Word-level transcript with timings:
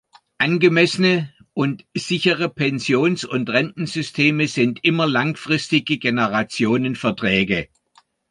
Angemessene 0.39 1.31
und 1.53 1.85
sichere 1.93 2.49
Pensions- 2.49 3.23
und 3.23 3.51
Rentensysteme 3.51 4.47
sind 4.47 4.83
immer 4.83 5.05
langfristige 5.05 5.99
Generationenverträge. 5.99 7.69